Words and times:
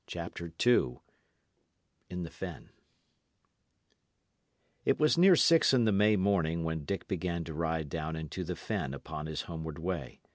CHAPTER 0.07 0.51
II 0.65 0.97
IN 2.09 2.23
THE 2.23 2.31
FEN 2.31 2.71
It 4.83 4.99
was 4.99 5.15
near 5.15 5.35
six 5.35 5.75
in 5.75 5.85
the 5.85 5.91
May 5.91 6.15
morning 6.15 6.63
when 6.63 6.85
Dick 6.85 7.07
began 7.07 7.43
to 7.43 7.53
ride 7.53 7.87
down 7.87 8.15
into 8.15 8.43
the 8.43 8.55
fen 8.55 8.95
upon 8.95 9.27
his 9.27 9.41
homeward 9.43 9.77
way. 9.77 10.19